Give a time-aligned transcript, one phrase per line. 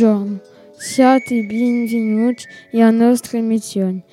[0.00, 4.04] Siate benvenuti alla nostra emissione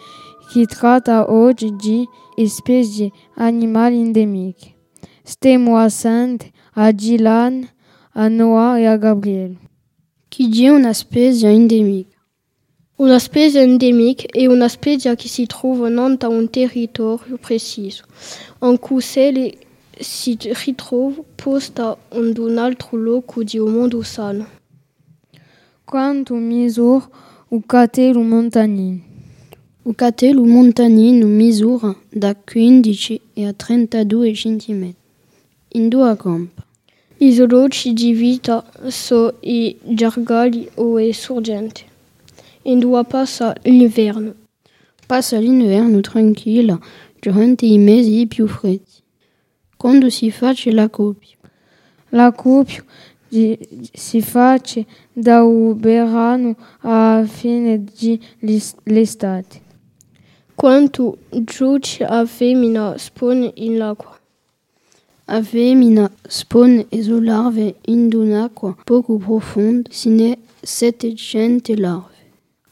[0.52, 2.06] che tratta oggi di
[2.46, 4.76] specie animali endemiche.
[5.24, 7.66] Stiamo assente a Gilan,
[8.16, 9.56] a Noah e a Gabriele.
[10.28, 12.18] Chi dit una specie endemica?
[12.98, 18.04] Una specie endemique è una specie che si trova non da un territorio preciso,
[18.62, 24.57] in cui si ritrova posta in un altro luogo un mondo sano.
[25.90, 27.10] Quanto misura
[27.50, 29.00] o catelo montanino?
[29.86, 34.94] O catelo montanino misura da 15 a 32 cm
[35.76, 36.62] in due campi.
[37.20, 41.86] I zoologi di vita sono i giargali o i sorgenti.
[42.64, 44.36] In due passa l'inverno.
[45.06, 46.78] Passa l'inverno tranquilla
[47.18, 49.02] durante i mesi più freddi,
[49.78, 51.38] quando si face la coppia.
[52.10, 52.84] La coppia
[53.30, 55.44] si face da
[55.76, 57.84] verano a fine
[58.40, 59.62] dell'estate.
[60.56, 64.18] Quando giudice a femmina spone in l'acqua?
[65.26, 72.16] A femmina spone e larve in un'acqua poco profonda, sine 700 larve.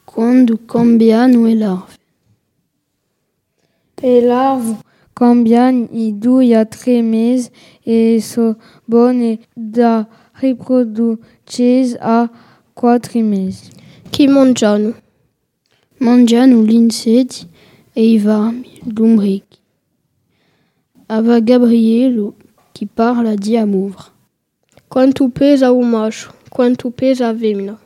[0.04, 1.94] Quando cambiano le larve.
[4.02, 4.78] Larve
[5.16, 7.50] cambiano i due a tre mesi
[7.82, 12.30] e sono buone da riprodursi a
[12.74, 13.72] quattro mesi.
[14.10, 14.94] Chi mangiano?
[16.00, 17.48] Mangiano gli insetti
[17.94, 19.44] e i.
[21.06, 22.34] Ava Gabriele
[22.74, 23.96] che parla di amore.
[24.90, 26.34] Quanto pesa un macho?
[26.50, 27.80] Quanto pesa a femmina?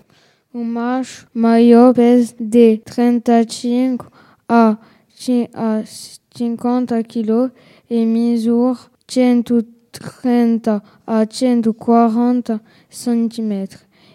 [0.54, 4.08] Un macho maior pesa de 35
[4.48, 4.80] a
[5.20, 7.52] 50 kg
[7.90, 13.68] e misura 130 a 140 cm.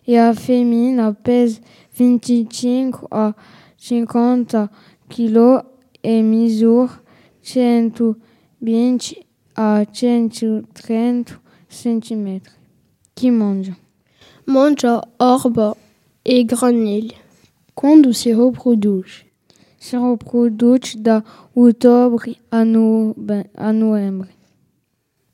[0.06, 1.60] E a femmina pesa
[1.92, 3.34] 25 a
[3.76, 4.70] 50
[5.08, 5.64] kg
[6.02, 7.02] e misura
[7.42, 9.26] 120
[9.56, 12.40] a 130 cm.
[13.14, 13.76] Chi mangia?
[14.46, 15.76] Mangia erba
[16.22, 17.14] e granelli.
[17.74, 19.33] Quando si riproduce?
[19.84, 21.22] Si riproduce da
[21.52, 23.14] ottobre a, no
[23.54, 24.30] a novembre.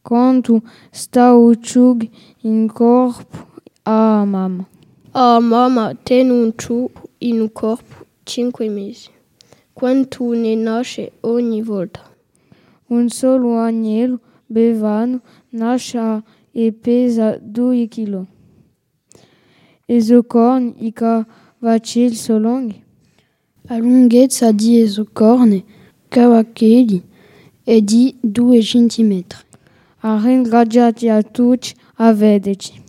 [0.03, 2.09] Quando sta ucciugo
[2.43, 3.47] in corpo
[3.85, 4.67] a mamma.
[5.13, 6.91] A mamma tem ciugo
[7.21, 9.09] in un corpo 5 mesi.
[9.73, 12.01] Quanto ne nasce ogni volta?
[12.89, 14.19] Un solo agnello
[14.49, 18.27] bevano nasce e pesa 2 kg.
[19.87, 22.89] E corna i cavaccelli sono lunghi?
[23.69, 25.63] La lunghezza di le corna
[26.09, 27.03] cavaccelli
[27.63, 29.25] è di 2 cm.
[30.01, 32.83] A ringraziati a tutti, a vederci.